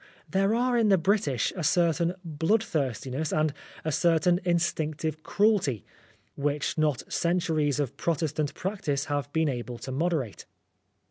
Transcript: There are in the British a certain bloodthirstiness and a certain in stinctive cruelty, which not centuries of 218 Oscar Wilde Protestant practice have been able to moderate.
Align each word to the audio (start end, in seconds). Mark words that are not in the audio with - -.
There 0.31 0.55
are 0.55 0.79
in 0.79 0.89
the 0.89 0.97
British 0.97 1.53
a 1.55 1.63
certain 1.63 2.15
bloodthirstiness 2.25 3.31
and 3.31 3.53
a 3.85 3.91
certain 3.91 4.39
in 4.43 4.57
stinctive 4.57 5.21
cruelty, 5.21 5.85
which 6.33 6.75
not 6.75 7.03
centuries 7.13 7.79
of 7.79 7.95
218 7.97 7.99
Oscar 7.99 8.01
Wilde 8.01 8.03
Protestant 8.03 8.53
practice 8.59 9.05
have 9.05 9.31
been 9.31 9.47
able 9.47 9.77
to 9.77 9.91
moderate. 9.91 10.45